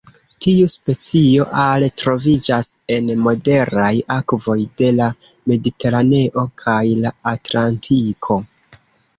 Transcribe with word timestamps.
Tiu 0.43 0.69
specio 0.71 1.43
are 1.63 1.89
troviĝas 2.03 2.69
en 2.97 3.11
moderaj 3.27 3.91
akvoj 4.17 4.57
de 4.83 4.89
la 5.01 5.11
Mediteraneo 5.53 6.47
kaj 6.63 6.81
la 7.05 7.17
Atlantiko. 7.35 8.41